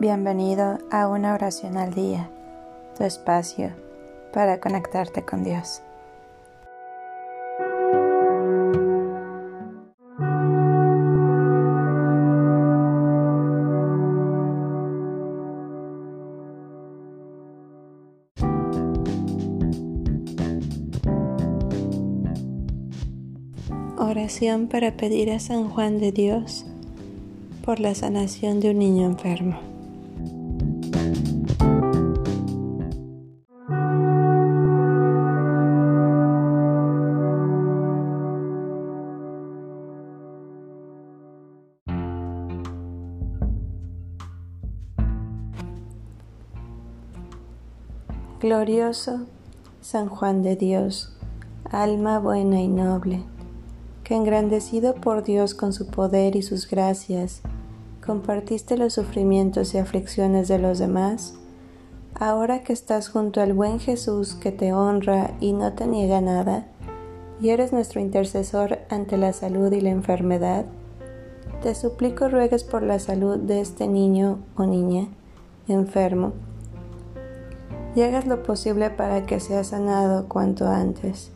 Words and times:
Bienvenido 0.00 0.78
a 0.90 1.08
una 1.08 1.34
oración 1.34 1.76
al 1.76 1.92
día, 1.92 2.30
tu 2.96 3.04
espacio 3.04 3.70
para 4.32 4.58
conectarte 4.58 5.26
con 5.26 5.44
Dios. 5.44 5.82
Oración 23.98 24.68
para 24.68 24.96
pedir 24.96 25.30
a 25.30 25.38
San 25.40 25.68
Juan 25.68 26.00
de 26.00 26.10
Dios 26.10 26.64
por 27.66 27.80
la 27.80 27.94
sanación 27.94 28.60
de 28.60 28.70
un 28.70 28.78
niño 28.78 29.04
enfermo. 29.04 29.69
Glorioso 48.40 49.26
San 49.82 50.08
Juan 50.08 50.42
de 50.42 50.56
Dios, 50.56 51.14
alma 51.70 52.18
buena 52.18 52.62
y 52.62 52.68
noble, 52.68 53.22
que 54.02 54.14
engrandecido 54.16 54.94
por 54.94 55.22
Dios 55.22 55.54
con 55.54 55.74
su 55.74 55.88
poder 55.88 56.36
y 56.36 56.40
sus 56.40 56.66
gracias, 56.66 57.42
compartiste 58.02 58.78
los 58.78 58.94
sufrimientos 58.94 59.74
y 59.74 59.78
aflicciones 59.78 60.48
de 60.48 60.58
los 60.58 60.78
demás, 60.78 61.34
ahora 62.14 62.62
que 62.62 62.72
estás 62.72 63.10
junto 63.10 63.42
al 63.42 63.52
buen 63.52 63.78
Jesús 63.78 64.34
que 64.36 64.52
te 64.52 64.72
honra 64.72 65.32
y 65.38 65.52
no 65.52 65.74
te 65.74 65.86
niega 65.86 66.22
nada, 66.22 66.66
y 67.42 67.50
eres 67.50 67.74
nuestro 67.74 68.00
intercesor 68.00 68.78
ante 68.88 69.18
la 69.18 69.34
salud 69.34 69.70
y 69.70 69.82
la 69.82 69.90
enfermedad, 69.90 70.64
te 71.62 71.74
suplico 71.74 72.30
ruegues 72.30 72.64
por 72.64 72.82
la 72.82 73.00
salud 73.00 73.36
de 73.36 73.60
este 73.60 73.86
niño 73.86 74.38
o 74.56 74.64
niña 74.64 75.08
enfermo 75.68 76.32
y 77.94 78.02
hagas 78.02 78.26
lo 78.26 78.42
posible 78.42 78.90
para 78.90 79.26
que 79.26 79.40
sea 79.40 79.64
sanado 79.64 80.28
cuanto 80.28 80.68
antes. 80.68 81.30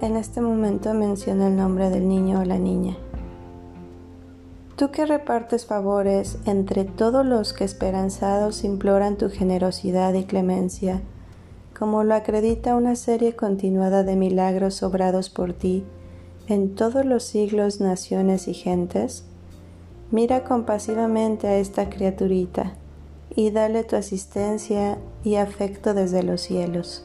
En 0.00 0.16
este 0.16 0.40
momento 0.40 0.92
menciona 0.94 1.46
el 1.46 1.56
nombre 1.56 1.90
del 1.90 2.08
niño 2.08 2.40
o 2.40 2.44
la 2.44 2.58
niña. 2.58 2.96
Tú 4.76 4.90
que 4.90 5.06
repartes 5.06 5.66
favores 5.66 6.38
entre 6.46 6.84
todos 6.84 7.24
los 7.24 7.52
que 7.52 7.62
esperanzados 7.62 8.64
imploran 8.64 9.16
tu 9.16 9.30
generosidad 9.30 10.12
y 10.14 10.24
clemencia, 10.24 11.00
como 11.78 12.02
lo 12.02 12.14
acredita 12.14 12.74
una 12.74 12.96
serie 12.96 13.36
continuada 13.36 14.02
de 14.02 14.16
milagros 14.16 14.82
obrados 14.82 15.30
por 15.30 15.52
ti 15.52 15.84
en 16.48 16.74
todos 16.74 17.06
los 17.06 17.22
siglos, 17.22 17.80
naciones 17.80 18.48
y 18.48 18.54
gentes, 18.54 19.24
mira 20.10 20.44
compasivamente 20.44 21.46
a 21.46 21.56
esta 21.56 21.88
criaturita 21.88 22.74
y 23.34 23.50
dale 23.50 23.84
tu 23.84 23.96
asistencia 23.96 24.98
y 25.22 25.36
afecto 25.36 25.94
desde 25.94 26.22
los 26.22 26.40
cielos. 26.40 27.04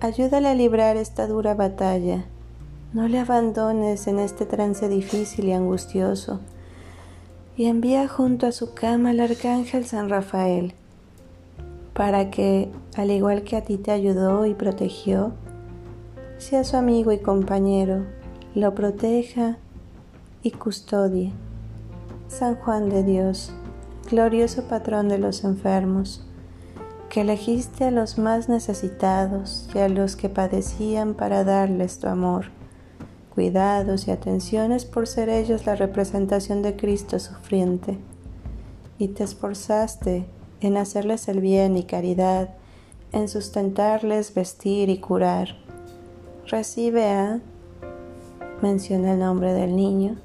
Ayúdale 0.00 0.48
a 0.48 0.54
librar 0.54 0.96
esta 0.96 1.26
dura 1.26 1.54
batalla. 1.54 2.26
No 2.92 3.08
le 3.08 3.18
abandones 3.18 4.06
en 4.06 4.18
este 4.18 4.46
trance 4.46 4.88
difícil 4.88 5.46
y 5.46 5.52
angustioso. 5.52 6.40
Y 7.56 7.66
envía 7.66 8.06
junto 8.06 8.46
a 8.46 8.52
su 8.52 8.74
cama 8.74 9.10
al 9.10 9.20
arcángel 9.20 9.86
San 9.86 10.10
Rafael, 10.10 10.74
para 11.94 12.30
que, 12.30 12.70
al 12.96 13.10
igual 13.10 13.42
que 13.44 13.56
a 13.56 13.62
ti 13.62 13.78
te 13.78 13.90
ayudó 13.90 14.44
y 14.44 14.52
protegió, 14.52 15.32
sea 16.36 16.64
su 16.64 16.76
amigo 16.76 17.12
y 17.12 17.18
compañero, 17.18 18.04
lo 18.54 18.74
proteja 18.74 19.56
y 20.42 20.50
custodie. 20.50 21.32
San 22.28 22.56
Juan 22.56 22.90
de 22.90 23.02
Dios 23.02 23.52
glorioso 24.06 24.64
patrón 24.68 25.08
de 25.08 25.18
los 25.18 25.44
enfermos, 25.44 26.24
que 27.08 27.22
elegiste 27.22 27.84
a 27.84 27.90
los 27.90 28.18
más 28.18 28.48
necesitados 28.48 29.68
y 29.74 29.78
a 29.78 29.88
los 29.88 30.16
que 30.16 30.28
padecían 30.28 31.14
para 31.14 31.44
darles 31.44 31.98
tu 31.98 32.08
amor, 32.08 32.46
cuidados 33.34 34.08
y 34.08 34.10
atenciones 34.10 34.84
por 34.84 35.06
ser 35.06 35.28
ellos 35.28 35.66
la 35.66 35.76
representación 35.76 36.62
de 36.62 36.76
Cristo 36.76 37.18
sufriente, 37.18 37.98
y 38.98 39.08
te 39.08 39.24
esforzaste 39.24 40.26
en 40.60 40.76
hacerles 40.76 41.28
el 41.28 41.40
bien 41.40 41.76
y 41.76 41.84
caridad, 41.84 42.50
en 43.12 43.28
sustentarles, 43.28 44.34
vestir 44.34 44.88
y 44.88 44.98
curar. 44.98 45.56
Recibe 46.46 47.10
a, 47.10 47.40
menciona 48.62 49.12
el 49.12 49.18
nombre 49.18 49.52
del 49.52 49.76
niño, 49.76 50.16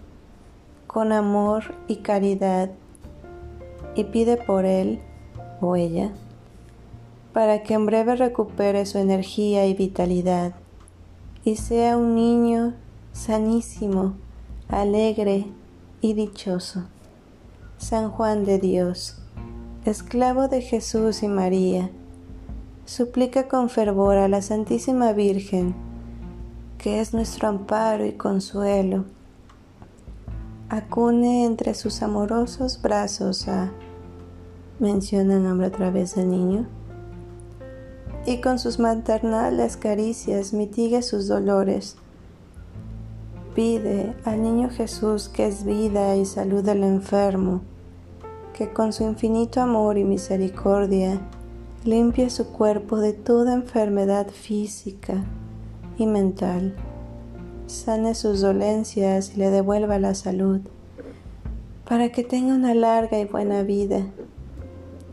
con 0.88 1.12
amor 1.12 1.76
y 1.88 1.98
caridad 1.98 2.70
y 3.96 4.06
pide 4.06 4.38
por 4.38 4.66
él 4.66 5.00
o 5.60 5.76
ella 5.76 6.12
para 7.34 7.64
que 7.64 7.74
en 7.74 7.86
breve 7.86 8.16
recupere 8.16 8.86
su 8.86 8.98
energía 8.98 9.66
y 9.66 9.74
vitalidad 9.74 10.54
y 11.44 11.56
sea 11.56 11.98
un 11.98 12.16
niño 12.16 12.74
sanísimo, 13.14 14.16
alegre 14.68 15.48
y 16.02 16.14
dichoso. 16.14 16.84
San 17.78 18.12
Juan 18.12 18.46
de 18.46 18.60
Dios, 18.60 19.18
esclavo 19.86 20.48
de 20.48 20.62
Jesús 20.62 21.24
y 21.24 21.28
María, 21.28 21.90
suplica 22.86 23.48
con 23.48 23.70
fervor 23.70 24.18
a 24.18 24.28
la 24.28 24.42
Santísima 24.42 25.14
Virgen, 25.14 25.74
que 26.78 27.00
es 27.00 27.14
nuestro 27.14 27.48
amparo 27.48 28.06
y 28.06 28.14
consuelo, 28.14 29.06
acune 30.72 31.44
entre 31.46 31.74
sus 31.74 32.02
amorosos 32.02 32.82
brazos 32.82 33.50
a, 33.50 33.72
menciona 34.80 35.36
el 35.36 35.44
nombre 35.44 35.68
a 35.68 35.72
través 35.72 36.16
del 36.16 36.30
niño, 36.30 36.66
y 38.26 38.40
con 38.40 38.58
sus 38.58 38.80
maternales 38.80 39.76
caricias 39.76 40.54
mitigue 40.54 41.02
sus 41.02 41.28
dolores. 41.28 41.98
Pide 43.54 44.16
al 44.24 44.42
niño 44.42 44.70
Jesús 44.70 45.28
que 45.28 45.46
es 45.46 45.66
vida 45.66 46.16
y 46.16 46.26
salud 46.26 46.64
del 46.64 46.84
enfermo, 46.84 47.62
que 48.54 48.72
con 48.72 48.94
su 48.94 49.04
infinito 49.04 49.60
amor 49.60 49.98
y 49.98 50.06
misericordia 50.06 51.20
limpie 51.84 52.30
su 52.30 52.48
cuerpo 52.48 53.00
de 53.00 53.12
toda 53.12 53.54
enfermedad 53.54 54.30
física 54.30 55.26
y 55.98 56.06
mental 56.06 56.78
sane 57.72 58.14
sus 58.16 58.42
dolencias 58.42 59.34
y 59.36 59.40
le 59.40 59.50
devuelva 59.50 59.98
la 60.00 60.14
salud, 60.14 60.62
para 61.88 62.10
que 62.10 62.24
tenga 62.24 62.54
una 62.54 62.74
larga 62.74 63.20
y 63.20 63.26
buena 63.26 63.64
vida. 63.64 64.06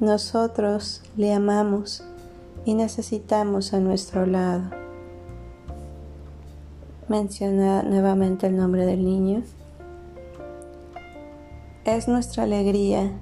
Nosotros 0.00 1.02
le 1.16 1.32
amamos 1.32 2.04
y 2.64 2.74
necesitamos 2.74 3.72
a 3.72 3.80
nuestro 3.80 4.26
lado. 4.26 4.70
Menciona 7.08 7.82
nuevamente 7.82 8.46
el 8.46 8.56
nombre 8.56 8.84
del 8.84 9.04
niño. 9.04 9.42
Es 11.84 12.06
nuestra 12.06 12.44
alegría 12.44 13.12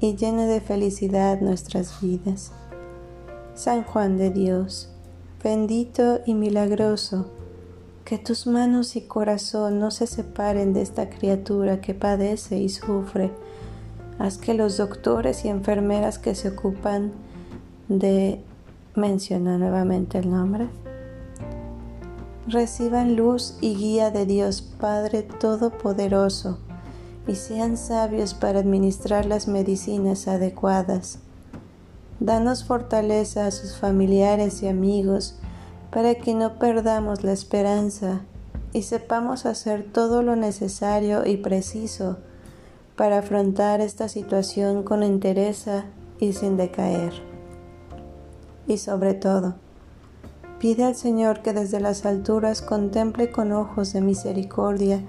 y 0.00 0.16
llena 0.16 0.46
de 0.46 0.60
felicidad 0.60 1.40
nuestras 1.40 2.00
vidas. 2.00 2.52
San 3.54 3.84
Juan 3.84 4.16
de 4.16 4.30
Dios, 4.30 4.88
bendito 5.44 6.20
y 6.24 6.34
milagroso, 6.34 7.30
que 8.10 8.18
tus 8.18 8.48
manos 8.48 8.96
y 8.96 9.02
corazón 9.02 9.78
no 9.78 9.92
se 9.92 10.08
separen 10.08 10.72
de 10.72 10.82
esta 10.82 11.08
criatura 11.08 11.80
que 11.80 11.94
padece 11.94 12.58
y 12.58 12.68
sufre. 12.68 13.30
Haz 14.18 14.36
que 14.36 14.52
los 14.52 14.76
doctores 14.76 15.44
y 15.44 15.48
enfermeras 15.48 16.18
que 16.18 16.34
se 16.34 16.48
ocupan 16.48 17.12
de 17.86 18.42
mencionar 18.96 19.60
nuevamente 19.60 20.18
el 20.18 20.28
nombre 20.28 20.66
reciban 22.48 23.14
luz 23.14 23.56
y 23.60 23.76
guía 23.76 24.10
de 24.10 24.26
Dios 24.26 24.60
Padre 24.60 25.22
Todopoderoso 25.22 26.58
y 27.28 27.36
sean 27.36 27.76
sabios 27.76 28.34
para 28.34 28.58
administrar 28.58 29.24
las 29.24 29.46
medicinas 29.46 30.26
adecuadas. 30.26 31.20
Danos 32.18 32.64
fortaleza 32.64 33.46
a 33.46 33.52
sus 33.52 33.76
familiares 33.76 34.64
y 34.64 34.66
amigos 34.66 35.36
para 35.90 36.14
que 36.14 36.34
no 36.34 36.58
perdamos 36.58 37.24
la 37.24 37.32
esperanza 37.32 38.20
y 38.72 38.82
sepamos 38.82 39.46
hacer 39.46 39.90
todo 39.92 40.22
lo 40.22 40.36
necesario 40.36 41.26
y 41.26 41.36
preciso 41.36 42.18
para 42.96 43.18
afrontar 43.18 43.80
esta 43.80 44.08
situación 44.08 44.82
con 44.82 45.02
entereza 45.02 45.84
y 46.18 46.32
sin 46.32 46.56
decaer. 46.56 47.12
Y 48.66 48.78
sobre 48.78 49.14
todo, 49.14 49.54
pide 50.58 50.84
al 50.84 50.94
Señor 50.94 51.42
que 51.42 51.52
desde 51.52 51.80
las 51.80 52.06
alturas 52.06 52.62
contemple 52.62 53.30
con 53.30 53.52
ojos 53.52 53.92
de 53.92 54.00
misericordia, 54.00 55.00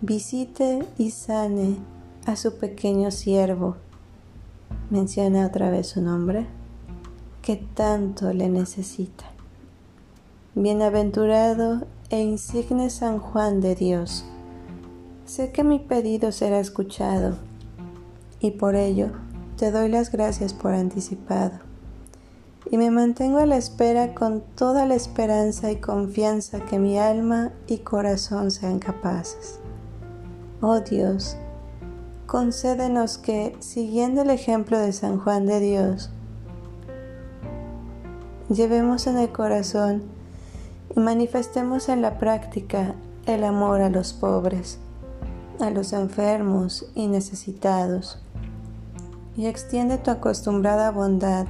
visite 0.00 0.86
y 0.96 1.10
sane 1.10 1.76
a 2.24 2.36
su 2.36 2.56
pequeño 2.56 3.10
siervo 3.10 3.76
Menciona 4.90 5.46
otra 5.46 5.70
vez 5.70 5.88
su 5.88 6.02
nombre, 6.02 6.46
que 7.42 7.56
tanto 7.56 8.32
le 8.32 8.48
necesita. 8.48 9.33
Bienaventurado 10.56 11.84
e 12.10 12.20
insigne 12.20 12.88
San 12.88 13.18
Juan 13.18 13.60
de 13.60 13.74
Dios, 13.74 14.24
sé 15.26 15.50
que 15.50 15.64
mi 15.64 15.80
pedido 15.80 16.30
será 16.30 16.60
escuchado 16.60 17.34
y 18.38 18.52
por 18.52 18.76
ello 18.76 19.08
te 19.56 19.72
doy 19.72 19.88
las 19.88 20.12
gracias 20.12 20.54
por 20.54 20.72
anticipado. 20.72 21.58
Y 22.70 22.78
me 22.78 22.92
mantengo 22.92 23.38
a 23.38 23.46
la 23.46 23.56
espera 23.56 24.14
con 24.14 24.42
toda 24.54 24.86
la 24.86 24.94
esperanza 24.94 25.72
y 25.72 25.80
confianza 25.80 26.60
que 26.60 26.78
mi 26.78 27.00
alma 27.00 27.50
y 27.66 27.78
corazón 27.78 28.52
sean 28.52 28.78
capaces. 28.78 29.58
Oh 30.60 30.78
Dios, 30.78 31.36
concédenos 32.26 33.18
que, 33.18 33.56
siguiendo 33.58 34.22
el 34.22 34.30
ejemplo 34.30 34.78
de 34.78 34.92
San 34.92 35.18
Juan 35.18 35.46
de 35.46 35.58
Dios, 35.58 36.10
llevemos 38.48 39.08
en 39.08 39.18
el 39.18 39.32
corazón 39.32 40.14
manifestemos 40.96 41.88
en 41.88 42.02
la 42.02 42.18
práctica 42.18 42.94
el 43.26 43.44
amor 43.44 43.80
a 43.80 43.90
los 43.90 44.12
pobres, 44.12 44.78
a 45.60 45.70
los 45.70 45.92
enfermos 45.92 46.86
y 46.94 47.06
necesitados, 47.08 48.18
y 49.36 49.46
extiende 49.46 49.98
tu 49.98 50.10
acostumbrada 50.10 50.90
bondad 50.90 51.46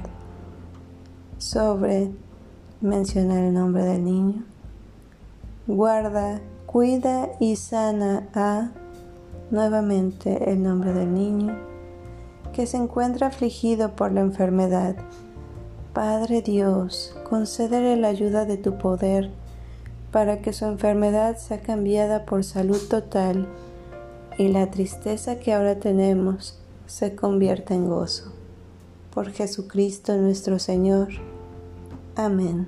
sobre 1.37 2.11
mencionar 2.81 3.43
el 3.43 3.53
nombre 3.53 3.83
del 3.83 4.03
niño. 4.03 4.43
Guarda, 5.67 6.41
cuida 6.65 7.29
y 7.39 7.55
sana 7.55 8.27
a 8.33 8.71
nuevamente 9.51 10.51
el 10.51 10.63
nombre 10.63 10.93
del 10.93 11.13
niño 11.13 11.55
que 12.53 12.65
se 12.65 12.77
encuentra 12.77 13.27
afligido 13.27 13.95
por 13.95 14.11
la 14.11 14.21
enfermedad. 14.21 14.95
Padre 15.95 16.41
Dios, 16.41 17.15
concédele 17.29 17.95
la 17.95 18.09
ayuda 18.09 18.43
de 18.43 18.57
tu 18.57 18.77
poder 18.77 19.31
para 20.11 20.41
que 20.41 20.51
su 20.51 20.65
enfermedad 20.65 21.37
sea 21.37 21.61
cambiada 21.61 22.25
por 22.25 22.43
salud 22.43 22.81
total 22.89 23.47
y 24.37 24.49
la 24.49 24.69
tristeza 24.71 25.39
que 25.39 25.53
ahora 25.53 25.79
tenemos 25.79 26.59
se 26.85 27.15
convierta 27.15 27.75
en 27.75 27.87
gozo. 27.87 28.33
Por 29.13 29.31
Jesucristo 29.31 30.17
nuestro 30.17 30.59
Señor. 30.59 31.07
Amén. 32.17 32.67